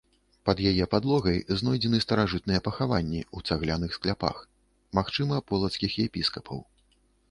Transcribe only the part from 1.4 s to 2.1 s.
знойдзены